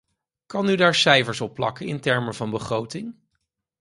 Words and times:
Kan 0.45 0.67
u 0.69 0.75
daar 0.75 0.95
cijfers 0.95 1.41
op 1.41 1.53
plakken 1.53 1.87
in 1.87 1.99
termen 1.99 2.33
van 2.35 2.49
begroting? 2.49 3.15